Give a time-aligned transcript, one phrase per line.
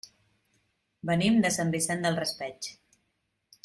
[1.11, 2.75] Venim de Sant Vicent del Raspeig.